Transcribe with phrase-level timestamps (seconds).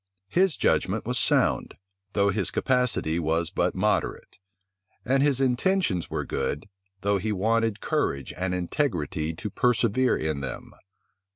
[0.29, 1.75] His judgment was sound,
[2.13, 4.39] though his capacity was but moderate;
[5.05, 6.67] and his intentions were good,
[7.01, 10.73] though he wanted courage and integrity to persevere in them.